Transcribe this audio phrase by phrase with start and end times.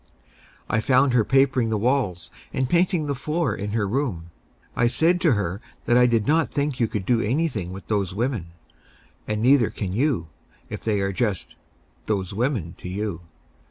[0.67, 4.31] I found her papering the walls and painting the floor in her room.
[4.75, 8.11] I said to her that I did not think you could do anything with those
[8.11, 8.47] women,
[9.27, 10.25] and neither can you,
[10.69, 11.55] if they are just
[12.07, 13.21] "those women" to you.